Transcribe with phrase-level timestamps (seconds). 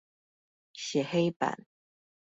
[0.73, 1.67] 寫黑板